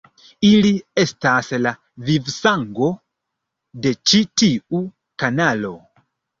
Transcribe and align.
Ili 0.51 0.69
estas 1.03 1.49
la 1.65 1.73
vivsango 2.07 2.89
de 3.87 3.95
ĉi 4.01 4.25
tiu 4.43 4.85
kanalo. 5.25 5.75